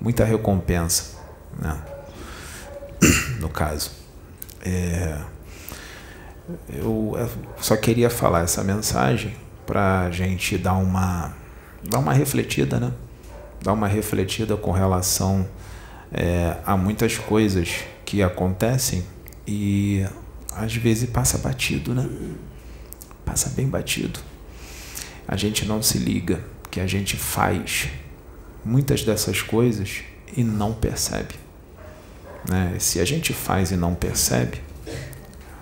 muita 0.00 0.24
recompensa, 0.24 1.18
né? 1.58 1.80
No 3.40 3.48
caso. 3.48 3.92
É, 4.62 5.18
eu 6.68 7.16
só 7.58 7.76
queria 7.76 8.10
falar 8.10 8.42
essa 8.42 8.62
mensagem 8.62 9.34
para 9.66 10.00
a 10.02 10.10
gente 10.10 10.58
dar 10.58 10.74
uma, 10.74 11.32
dar 11.82 11.98
uma 11.98 12.12
refletida, 12.12 12.78
né? 12.78 12.92
Dar 13.62 13.72
uma 13.72 13.86
refletida 13.86 14.56
com 14.56 14.70
relação 14.70 15.46
é, 16.12 16.56
a 16.66 16.76
muitas 16.76 17.16
coisas 17.16 17.84
que 18.04 18.22
acontecem 18.22 19.04
e 19.46 20.06
às 20.52 20.74
vezes 20.74 21.08
passa 21.08 21.38
batido, 21.38 21.94
né? 21.94 22.08
Passa 23.24 23.50
bem 23.50 23.68
batido. 23.68 24.20
A 25.26 25.36
gente 25.36 25.64
não 25.64 25.82
se 25.82 25.98
liga 25.98 26.44
que 26.70 26.80
a 26.80 26.86
gente 26.86 27.16
faz 27.16 27.88
muitas 28.64 29.04
dessas 29.04 29.42
coisas 29.42 30.02
e 30.36 30.44
não 30.44 30.72
percebe. 30.72 31.34
Né? 32.48 32.76
Se 32.78 33.00
a 33.00 33.04
gente 33.04 33.32
faz 33.32 33.70
e 33.70 33.76
não 33.76 33.94
percebe 33.94 34.60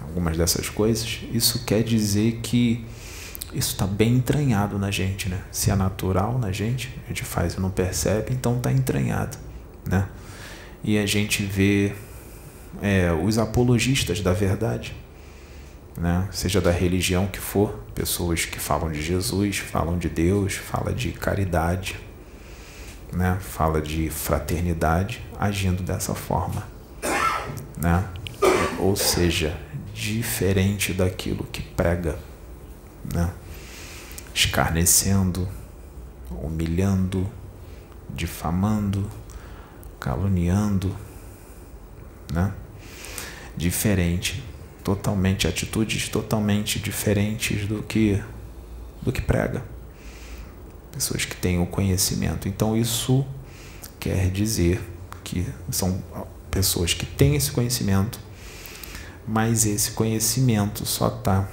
algumas 0.01 0.37
dessas 0.37 0.69
coisas, 0.69 1.21
isso 1.33 1.65
quer 1.65 1.83
dizer 1.83 2.41
que 2.43 2.85
isso 3.53 3.73
está 3.73 3.87
bem 3.87 4.17
entranhado 4.17 4.79
na 4.79 4.91
gente, 4.91 5.29
né? 5.29 5.41
Se 5.51 5.71
é 5.71 5.75
natural 5.75 6.39
na 6.39 6.53
gente, 6.53 6.95
a 7.05 7.09
gente 7.09 7.25
faz 7.25 7.55
e 7.55 7.61
não 7.61 7.71
percebe, 7.71 8.33
então 8.33 8.59
está 8.59 8.71
entranhado, 8.71 9.39
né? 9.87 10.07
E 10.85 10.99
a 10.99 11.07
gente 11.07 11.43
vê 11.43 11.95
é, 12.83 13.13
os 13.13 13.39
apologistas 13.39 14.21
da 14.21 14.33
verdade, 14.33 14.95
né? 15.97 16.29
Seja 16.31 16.61
da 16.61 16.71
religião 16.71 17.27
que 17.27 17.41
for, 17.41 17.81
pessoas 17.95 18.45
que 18.45 18.59
falam 18.59 18.91
de 18.91 19.03
Jesus, 19.03 19.59
falam 19.59 19.99
de 19.99 20.09
Deus, 20.09 20.55
fala 20.55 20.93
de 20.93 21.11
caridade, 21.13 21.99
né? 23.13 23.39
Fala 23.41 23.81
de 23.81 24.09
fraternidade, 24.11 25.25
agindo 25.39 25.83
dessa 25.83 26.15
forma, 26.15 26.67
né? 27.77 28.07
Ou 28.79 28.95
seja, 28.95 29.59
diferente 29.93 30.93
daquilo 30.93 31.45
que 31.45 31.63
prega, 31.63 32.19
né? 33.13 33.31
Escarnecendo, 34.33 35.49
humilhando, 36.31 37.27
difamando, 38.09 39.11
caluniando, 39.99 40.95
né? 42.33 42.53
Diferente, 43.57 44.43
totalmente 44.85 45.47
atitudes 45.47 46.09
totalmente 46.09 46.79
diferentes 46.79 47.67
do 47.67 47.83
que 47.83 48.23
do 49.03 49.13
que 49.13 49.21
prega 49.21 49.63
pessoas 50.99 51.25
que 51.25 51.37
têm 51.37 51.61
o 51.61 51.67
conhecimento. 51.67 52.49
Então, 52.49 52.77
isso 52.77 53.25
quer 54.01 54.31
dizer 54.31 54.81
que 55.23 55.47
são 55.71 56.03
pessoas 56.51 56.93
que 56.93 57.07
têm 57.07 57.37
esse 57.37 57.53
conhecimento, 57.53 58.19
mas 59.27 59.65
esse 59.65 59.93
conhecimento 59.93 60.85
só 60.85 61.09
está 61.09 61.49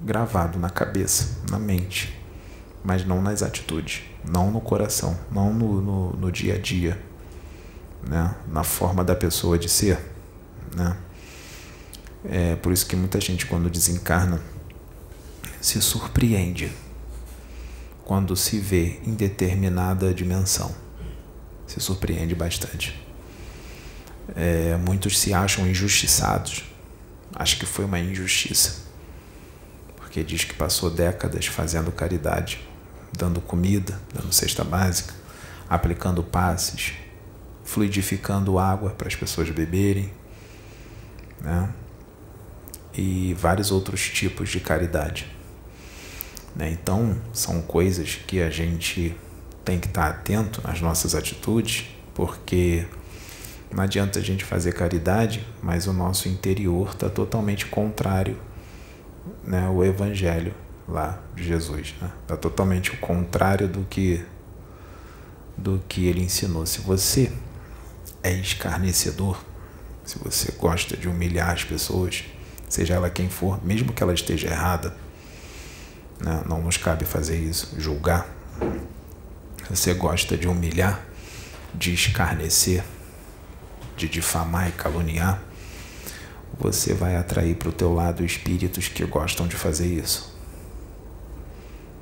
gravado 0.00 0.58
na 0.58 0.68
cabeça, 0.68 1.38
na 1.50 1.58
mente, 1.58 2.14
mas 2.84 3.06
não 3.06 3.22
nas 3.22 3.42
atitudes, 3.42 4.02
não 4.22 4.50
no 4.50 4.60
coração, 4.60 5.18
não 5.30 5.54
no, 5.54 5.80
no, 5.80 6.12
no 6.12 6.30
dia 6.30 6.56
a 6.56 6.58
dia. 6.58 7.00
Né? 8.06 8.34
na 8.48 8.64
forma 8.64 9.04
da 9.04 9.14
pessoa 9.14 9.58
de 9.58 9.68
ser. 9.68 9.98
Né? 10.74 10.96
É 12.24 12.56
por 12.56 12.72
isso 12.72 12.86
que 12.86 12.96
muita 12.96 13.20
gente, 13.20 13.46
quando 13.46 13.68
desencarna, 13.68 14.40
se 15.60 15.80
surpreende 15.80 16.72
quando 18.04 18.36
se 18.36 18.58
vê 18.58 19.00
em 19.06 19.14
determinada 19.14 20.12
dimensão. 20.12 20.74
Se 21.66 21.80
surpreende 21.80 22.34
bastante. 22.34 23.00
É, 24.34 24.76
muitos 24.76 25.18
se 25.18 25.32
acham 25.32 25.66
injustiçados. 25.66 26.64
Acho 27.34 27.58
que 27.58 27.66
foi 27.66 27.84
uma 27.84 27.98
injustiça. 27.98 28.82
Porque 29.96 30.22
diz 30.22 30.44
que 30.44 30.54
passou 30.54 30.90
décadas 30.90 31.46
fazendo 31.46 31.90
caridade, 31.90 32.60
dando 33.16 33.40
comida, 33.40 33.98
dando 34.12 34.32
cesta 34.32 34.62
básica, 34.62 35.14
aplicando 35.68 36.22
passes, 36.22 36.92
fluidificando 37.72 38.58
água 38.58 38.90
para 38.90 39.08
as 39.08 39.16
pessoas 39.16 39.48
beberem, 39.48 40.12
né? 41.40 41.72
e 42.94 43.34
vários 43.34 43.70
outros 43.70 44.10
tipos 44.10 44.50
de 44.50 44.60
caridade. 44.60 45.26
Né? 46.54 46.70
Então, 46.70 47.16
são 47.32 47.62
coisas 47.62 48.16
que 48.26 48.42
a 48.42 48.50
gente 48.50 49.16
tem 49.64 49.78
que 49.80 49.86
estar 49.86 50.06
atento 50.06 50.60
nas 50.62 50.82
nossas 50.82 51.14
atitudes, 51.14 51.86
porque 52.12 52.84
não 53.72 53.82
adianta 53.82 54.18
a 54.18 54.22
gente 54.22 54.44
fazer 54.44 54.72
caridade, 54.72 55.46
mas 55.62 55.86
o 55.86 55.94
nosso 55.94 56.28
interior 56.28 56.90
está 56.90 57.08
totalmente 57.08 57.64
contrário 57.64 58.36
né, 59.42 59.66
o 59.70 59.82
evangelho 59.82 60.52
lá 60.86 61.18
de 61.34 61.42
Jesus. 61.42 61.94
Está 61.94 62.06
né? 62.06 62.12
Tá 62.26 62.36
totalmente 62.36 62.90
o 62.90 62.98
contrário 62.98 63.66
do 63.66 63.86
que, 63.88 64.22
do 65.56 65.82
que 65.88 66.06
ele 66.06 66.22
ensinou. 66.22 66.66
Se 66.66 66.82
você 66.82 67.32
é 68.22 68.32
escarnecedor, 68.32 69.42
se 70.04 70.18
você 70.18 70.52
gosta 70.52 70.96
de 70.96 71.08
humilhar 71.08 71.50
as 71.50 71.64
pessoas, 71.64 72.24
seja 72.68 72.94
ela 72.94 73.10
quem 73.10 73.28
for, 73.28 73.64
mesmo 73.64 73.92
que 73.92 74.02
ela 74.02 74.14
esteja 74.14 74.48
errada, 74.48 74.96
né? 76.20 76.42
não 76.46 76.60
nos 76.62 76.76
cabe 76.76 77.04
fazer 77.04 77.38
isso, 77.38 77.74
julgar. 77.78 78.26
Você 79.70 79.94
gosta 79.94 80.36
de 80.36 80.48
humilhar, 80.48 81.04
de 81.74 81.94
escarnecer, 81.94 82.84
de 83.96 84.08
difamar 84.08 84.68
e 84.68 84.72
caluniar, 84.72 85.40
você 86.58 86.94
vai 86.94 87.16
atrair 87.16 87.56
para 87.56 87.68
o 87.68 87.72
teu 87.72 87.92
lado 87.92 88.24
espíritos 88.24 88.88
que 88.88 89.04
gostam 89.04 89.46
de 89.46 89.56
fazer 89.56 89.86
isso. 89.86 90.36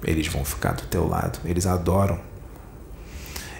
Eles 0.02 0.26
vão 0.26 0.44
ficar 0.44 0.72
do 0.72 0.82
teu 0.82 1.06
lado, 1.06 1.38
eles 1.44 1.66
adoram 1.66 2.20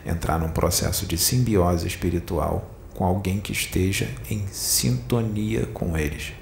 entrar 0.05 0.39
num 0.39 0.51
processo 0.51 1.07
de 1.07 1.17
simbiose 1.19 1.87
espiritual 1.87 2.71
com 2.95 3.05
alguém 3.05 3.41
que 3.41 3.53
esteja 3.53 4.09
em 4.31 4.47
sintonia 4.49 5.67
com 5.67 5.97
eles. 5.97 6.33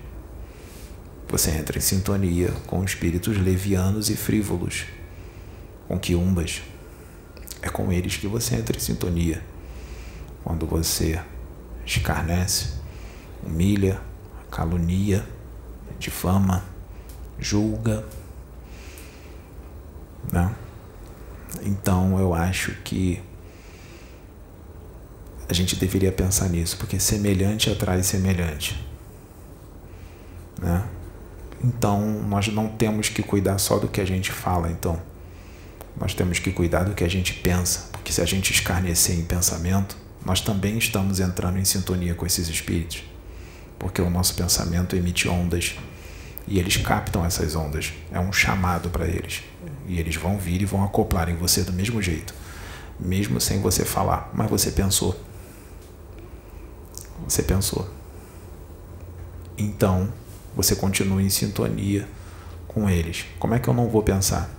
Você 1.29 1.51
entra 1.51 1.77
em 1.77 1.81
sintonia 1.81 2.51
com 2.67 2.83
espíritos 2.83 3.37
levianos 3.37 4.09
e 4.09 4.17
frívolos, 4.17 4.87
com 5.87 5.99
quiumbas. 5.99 6.63
É 7.61 7.69
com 7.69 7.93
eles 7.93 8.17
que 8.17 8.27
você 8.27 8.57
entra 8.57 8.77
em 8.77 8.81
sintonia. 8.81 9.43
Quando 10.43 10.67
você 10.67 11.21
escarnece, 11.85 12.75
humilha, 13.45 14.01
calunia, 14.51 15.25
difama, 15.99 16.65
julga. 17.39 18.05
Né? 20.33 20.55
Então 21.63 22.19
eu 22.19 22.33
acho 22.33 22.73
que 22.85 23.23
a 25.49 25.53
gente 25.55 25.77
deveria 25.77 26.13
pensar 26.13 26.49
nisso, 26.49 26.77
porque 26.77 26.99
semelhante 27.01 27.71
atrai 27.71 28.03
semelhante. 28.03 28.85
Né? 30.61 30.85
Então 31.65 32.01
nós 32.29 32.49
não 32.49 32.69
temos 32.69 33.09
que 33.09 33.23
cuidar 33.23 33.59
só 33.59 33.79
do 33.79 33.89
que 33.89 34.01
a 34.01 34.05
gente 34.05 34.31
fala, 34.31 34.71
então. 34.71 35.01
Nós 35.99 36.15
temos 36.15 36.39
que 36.39 36.53
cuidar 36.53 36.85
do 36.85 36.95
que 36.95 37.03
a 37.03 37.09
gente 37.09 37.35
pensa, 37.35 37.89
porque 37.91 38.13
se 38.13 38.21
a 38.21 38.25
gente 38.25 38.53
escarnecer 38.53 39.19
em 39.19 39.25
pensamento, 39.25 39.97
nós 40.25 40.41
também 40.41 40.79
estamos 40.79 41.19
entrando 41.19 41.59
em 41.59 41.65
sintonia 41.65 42.15
com 42.15 42.25
esses 42.25 42.49
espíritos 42.49 43.03
porque 43.79 44.03
o 44.03 44.11
nosso 44.11 44.35
pensamento 44.35 44.97
emite 44.97 45.29
ondas 45.29 45.77
e 46.47 46.59
eles 46.59 46.77
captam 46.79 47.25
essas 47.25 47.55
ondas. 47.55 47.93
É 48.11 48.19
um 48.19 48.33
chamado 48.33 48.91
para 48.91 49.07
eles. 49.07 49.43
E 49.87 49.99
eles 49.99 50.17
vão 50.17 50.39
vir 50.39 50.61
e 50.63 50.65
vão 50.65 50.83
acoplar 50.83 51.29
em 51.29 51.37
você 51.37 51.63
do 51.63 51.73
mesmo 51.73 52.03
jeito, 52.03 52.35
mesmo 52.99 53.41
sem 53.41 53.61
você 53.61 53.85
falar. 53.85 54.31
Mas 54.35 54.51
você 54.51 54.71
pensou. 54.71 55.19
Você 57.29 57.43
pensou. 57.43 57.87
Então, 59.59 60.09
você 60.57 60.75
continua 60.75 61.23
em 61.23 61.29
sintonia 61.29 62.09
com 62.67 62.89
eles. 62.89 63.27
Como 63.39 63.55
é 63.55 63.59
que 63.59 63.69
eu 63.69 63.75
não 63.75 63.87
vou 63.89 64.03
pensar? 64.03 64.51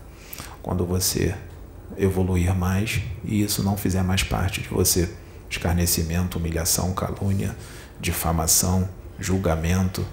Quando 0.62 0.86
você 0.86 1.36
evoluir 1.98 2.54
mais 2.54 3.02
e 3.26 3.42
isso 3.42 3.64
não 3.64 3.76
fizer 3.76 4.04
mais 4.04 4.22
parte 4.22 4.62
de 4.62 4.70
você. 4.70 5.10
Escarnecimento, 5.50 6.38
humilhação, 6.38 6.94
calúnia, 6.94 7.56
difamação, 8.00 8.88
julgamento. 9.20 10.06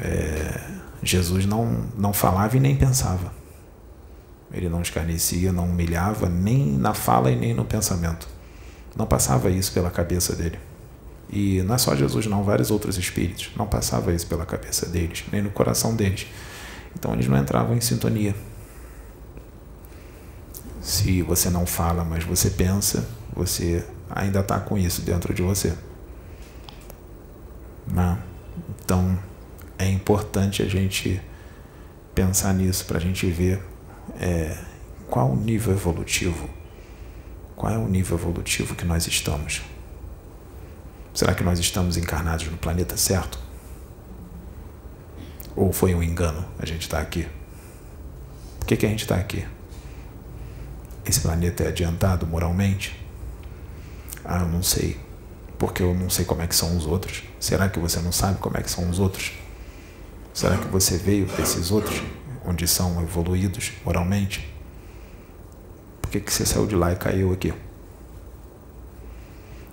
É, 0.00 0.68
Jesus 1.00 1.46
não, 1.46 1.86
não 1.96 2.12
falava 2.12 2.56
e 2.56 2.60
nem 2.60 2.74
pensava. 2.74 3.32
Ele 4.52 4.68
não 4.68 4.82
escarnecia, 4.82 5.52
não 5.52 5.66
humilhava, 5.66 6.28
nem 6.28 6.72
na 6.72 6.92
fala 6.92 7.30
e 7.30 7.36
nem 7.36 7.54
no 7.54 7.64
pensamento. 7.64 8.28
Não 8.96 9.06
passava 9.06 9.48
isso 9.48 9.72
pela 9.72 9.90
cabeça 9.90 10.34
dele. 10.34 10.58
E 11.32 11.62
não 11.62 11.74
é 11.74 11.78
só 11.78 11.96
Jesus, 11.96 12.26
não, 12.26 12.44
vários 12.44 12.70
outros 12.70 12.98
espíritos. 12.98 13.50
Não 13.56 13.66
passava 13.66 14.12
isso 14.12 14.26
pela 14.26 14.44
cabeça 14.44 14.86
deles, 14.86 15.24
nem 15.32 15.40
no 15.40 15.50
coração 15.50 15.96
deles. 15.96 16.26
Então 16.94 17.14
eles 17.14 17.26
não 17.26 17.38
entravam 17.38 17.74
em 17.74 17.80
sintonia. 17.80 18.34
Se 20.82 21.22
você 21.22 21.48
não 21.48 21.64
fala, 21.64 22.04
mas 22.04 22.22
você 22.22 22.50
pensa, 22.50 23.08
você 23.34 23.82
ainda 24.10 24.40
está 24.40 24.60
com 24.60 24.76
isso 24.76 25.00
dentro 25.00 25.32
de 25.32 25.40
você. 25.40 25.72
Né? 27.86 28.18
Então 28.84 29.18
é 29.78 29.88
importante 29.88 30.62
a 30.62 30.68
gente 30.68 31.18
pensar 32.14 32.52
nisso 32.52 32.84
para 32.84 32.98
a 32.98 33.00
gente 33.00 33.26
ver 33.30 33.62
é, 34.20 34.54
qual 35.08 35.30
o 35.30 35.36
nível 35.36 35.72
evolutivo, 35.72 36.48
qual 37.56 37.72
é 37.72 37.78
o 37.78 37.88
nível 37.88 38.18
evolutivo 38.18 38.74
que 38.74 38.84
nós 38.84 39.06
estamos. 39.06 39.62
Será 41.14 41.34
que 41.34 41.44
nós 41.44 41.58
estamos 41.58 41.96
encarnados 41.96 42.46
no 42.46 42.56
planeta 42.56 42.96
certo? 42.96 43.38
Ou 45.54 45.72
foi 45.72 45.94
um 45.94 46.02
engano 46.02 46.44
a 46.58 46.64
gente 46.64 46.82
estar 46.82 46.98
tá 46.98 47.02
aqui? 47.02 47.28
Por 48.58 48.66
que, 48.66 48.76
que 48.76 48.86
a 48.86 48.88
gente 48.88 49.02
está 49.02 49.16
aqui? 49.16 49.46
Esse 51.04 51.20
planeta 51.20 51.64
é 51.64 51.68
adiantado 51.68 52.26
moralmente? 52.26 52.98
Ah, 54.24 54.40
eu 54.40 54.48
não 54.48 54.62
sei 54.62 54.98
porque 55.62 55.80
eu 55.80 55.94
não 55.94 56.10
sei 56.10 56.24
como 56.24 56.42
é 56.42 56.46
que 56.48 56.56
são 56.56 56.76
os 56.76 56.86
outros. 56.86 57.22
Será 57.38 57.68
que 57.68 57.78
você 57.78 58.00
não 58.00 58.10
sabe 58.10 58.40
como 58.40 58.58
é 58.58 58.62
que 58.62 58.68
são 58.68 58.90
os 58.90 58.98
outros? 58.98 59.32
Será 60.34 60.56
que 60.56 60.66
você 60.66 60.98
veio 60.98 61.24
desses 61.24 61.70
outros, 61.70 62.02
onde 62.44 62.66
são 62.66 63.00
evoluídos 63.00 63.70
moralmente? 63.84 64.52
Por 66.00 66.10
que, 66.10 66.18
que 66.18 66.32
você 66.32 66.44
saiu 66.44 66.66
de 66.66 66.74
lá 66.74 66.90
e 66.90 66.96
caiu 66.96 67.32
aqui? 67.32 67.54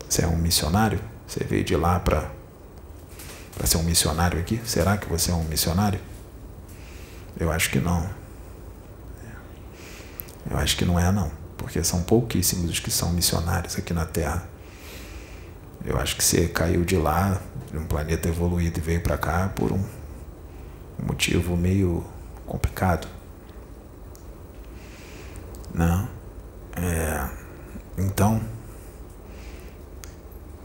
Você 0.08 0.24
é 0.24 0.28
um 0.28 0.38
missionário? 0.38 1.00
Você 1.30 1.44
veio 1.44 1.64
de 1.64 1.76
lá 1.76 2.00
para 2.00 2.28
ser 3.64 3.78
um 3.78 3.84
missionário 3.84 4.40
aqui? 4.40 4.60
Será 4.66 4.98
que 4.98 5.08
você 5.08 5.30
é 5.30 5.34
um 5.36 5.44
missionário? 5.44 6.00
Eu 7.40 7.52
acho 7.52 7.70
que 7.70 7.80
não. 7.80 8.10
Eu 10.50 10.58
acho 10.58 10.76
que 10.76 10.84
não 10.84 11.00
é 11.00 11.12
não, 11.12 11.32
porque 11.56 11.84
são 11.84 12.02
pouquíssimos 12.02 12.72
os 12.72 12.80
que 12.80 12.90
são 12.90 13.14
missionários 13.14 13.78
aqui 13.78 13.94
na 13.94 14.08
Terra. 14.08 14.50
Eu 15.86 16.00
acho 16.00 16.16
que 16.16 16.24
você 16.24 16.48
caiu 16.48 16.84
de 16.84 16.98
lá, 16.98 17.40
de 17.72 17.78
um 17.78 17.86
planeta 17.86 18.28
evoluído 18.28 18.80
e 18.80 18.82
veio 18.82 19.02
para 19.02 19.16
cá 19.16 19.50
por 19.50 19.72
um 19.72 19.86
motivo 20.98 21.56
meio 21.56 22.04
complicado. 22.48 23.08
Não. 25.72 26.10
É, 26.76 27.30
então, 28.00 28.42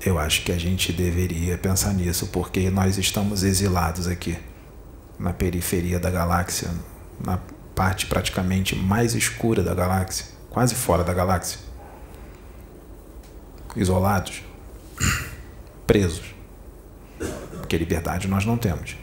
eu 0.05 0.19
acho 0.19 0.45
que 0.45 0.53
a 0.53 0.59
gente 0.59 0.93
deveria 0.93 1.57
pensar 1.57 1.95
nisso, 1.95 2.27
porque 2.27 2.69
nós 2.71 2.99
estamos 2.99 3.43
exilados 3.43 4.07
aqui, 4.07 4.37
na 5.19 5.33
periferia 5.33 5.99
da 5.99 6.11
galáxia, 6.11 6.71
na 7.19 7.39
parte 7.75 8.07
praticamente 8.07 8.77
mais 8.77 9.15
escura 9.15 9.63
da 9.63 9.75
galáxia, 9.75 10.27
quase 10.51 10.75
fora 10.75 11.03
da 11.03 11.15
galáxia. 11.15 11.59
Isolados 13.75 14.43
presos. 15.87 16.35
Porque 17.59 17.79
liberdade 17.79 18.29
nós 18.29 18.45
não 18.45 18.59
temos. 18.59 18.97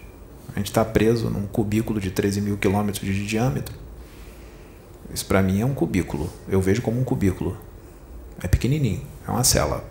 A 0.55 0.59
gente 0.59 0.67
está 0.67 0.85
preso 0.85 1.31
num 1.31 1.47
cubículo 1.47 1.99
de 1.99 2.11
13 2.11 2.41
mil 2.41 2.57
quilômetros 2.57 3.03
de 3.03 3.25
diâmetro. 3.25 3.75
Isso 5.11 5.25
para 5.25 5.41
mim 5.41 5.61
é 5.61 5.65
um 5.65 5.73
cubículo. 5.73 6.31
Eu 6.47 6.61
vejo 6.61 6.81
como 6.81 7.01
um 7.01 7.03
cubículo. 7.03 7.57
É 8.41 8.47
pequenininho, 8.47 9.01
é 9.27 9.31
uma 9.31 9.43
cela 9.43 9.90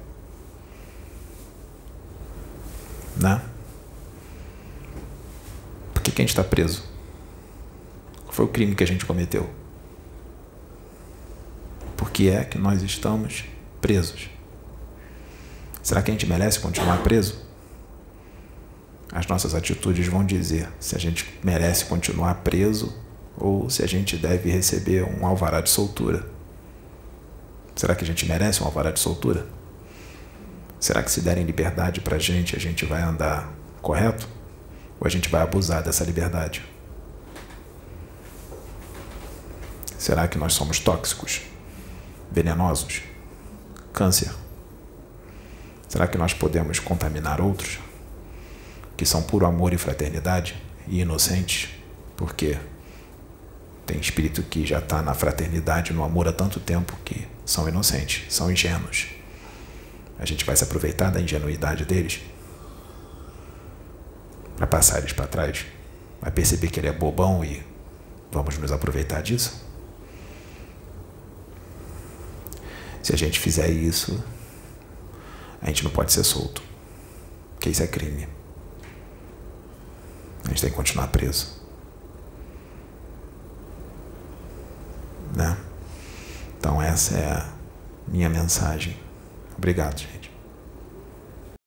Né? 3.21 3.43
Por 5.93 6.03
que, 6.03 6.11
que 6.11 6.23
a 6.23 6.25
gente 6.25 6.31
está 6.31 6.43
preso? 6.43 6.83
Qual 8.23 8.33
foi 8.33 8.45
o 8.47 8.49
crime 8.49 8.75
que 8.75 8.83
a 8.83 8.87
gente 8.87 9.05
cometeu? 9.05 9.51
Por 11.97 12.11
que 12.11 12.31
é 12.31 12.45
que 12.45 12.57
nós 12.57 12.83
estamos 12.83 13.45
presos? 13.81 14.31
Será 15.83 16.01
que 16.01 16.11
a 16.11 16.15
gente 16.15 16.27
merece 16.27 16.59
continuar 16.61 17.03
preso? 17.03 17.39
As 19.13 19.27
nossas 19.27 19.55
atitudes 19.55 20.07
vão 20.07 20.25
dizer 20.25 20.69
se 20.79 20.97
a 20.97 20.99
gente 20.99 21.39
merece 21.43 21.85
continuar 21.85 22.37
preso 22.37 22.95
ou 23.37 23.69
se 23.69 23.83
a 23.83 23.87
gente 23.87 24.17
deve 24.17 24.51
receber 24.51 25.03
um 25.05 25.27
alvará 25.27 25.61
de 25.61 25.69
soltura. 25.69 26.27
Será 27.75 27.95
que 27.95 28.05
a 28.05 28.07
gente 28.07 28.25
merece 28.27 28.63
um 28.63 28.67
alvará 28.67 28.91
de 28.91 29.01
soltura? 29.01 29.47
Será 30.81 31.03
que 31.03 31.11
se 31.11 31.21
derem 31.21 31.45
liberdade 31.45 32.01
para 32.01 32.17
a 32.17 32.19
gente, 32.19 32.57
a 32.57 32.59
gente 32.59 32.87
vai 32.87 33.03
andar 33.03 33.53
correto? 33.83 34.27
Ou 34.99 35.07
a 35.07 35.11
gente 35.11 35.29
vai 35.29 35.43
abusar 35.43 35.83
dessa 35.83 36.03
liberdade? 36.05 36.65
Será 39.99 40.27
que 40.27 40.39
nós 40.39 40.55
somos 40.55 40.81
tóxicos? 40.81 41.43
Venenosos? 42.33 43.03
Câncer? 43.93 44.33
Será 45.87 46.07
que 46.07 46.17
nós 46.17 46.33
podemos 46.33 46.79
contaminar 46.79 47.43
outros? 47.43 47.79
Que 48.97 49.05
são 49.05 49.23
puro 49.23 49.45
amor 49.45 49.75
e 49.75 49.79
fraternidade 49.79 50.57
e 50.89 51.01
inocentes? 51.01 51.69
Porque 52.17 52.57
tem 53.85 53.99
espírito 53.99 54.43
que 54.43 54.65
já 54.65 54.79
está 54.79 55.03
na 55.03 55.13
fraternidade, 55.13 55.93
no 55.93 56.03
amor 56.03 56.27
há 56.27 56.33
tanto 56.33 56.59
tempo 56.59 56.97
que 57.05 57.29
são 57.45 57.69
inocentes, 57.69 58.33
são 58.33 58.51
ingênuos. 58.51 59.20
A 60.21 60.27
gente 60.27 60.45
vai 60.45 60.55
se 60.55 60.63
aproveitar 60.63 61.11
da 61.11 61.19
ingenuidade 61.19 61.87
deles 61.87 62.21
para 64.55 64.67
passar 64.67 64.99
eles 64.99 65.15
para 65.15 65.27
trás. 65.27 65.65
Vai 66.21 66.31
perceber 66.31 66.69
que 66.69 66.79
ele 66.79 66.89
é 66.89 66.93
bobão 66.93 67.43
e 67.43 67.65
vamos 68.31 68.59
nos 68.59 68.71
aproveitar 68.71 69.23
disso? 69.23 69.67
Se 73.03 73.15
a 73.15 73.17
gente 73.17 73.41
fizer 73.41 73.71
isso, 73.71 74.23
a 75.63 75.69
gente 75.69 75.83
não 75.83 75.91
pode 75.91 76.13
ser 76.13 76.23
solto. 76.23 76.63
Porque 77.55 77.71
isso 77.71 77.83
é 77.83 77.87
crime. 77.87 78.29
A 80.45 80.49
gente 80.49 80.61
tem 80.61 80.71
que 80.71 80.77
continuar 80.77 81.07
preso. 81.07 81.59
Né? 85.35 85.57
Então 86.59 86.83
essa 86.83 87.17
é 87.17 87.33
a 87.33 87.51
minha 88.07 88.29
mensagem. 88.29 88.95
Obrigado, 89.61 89.99
gente. 89.99 90.20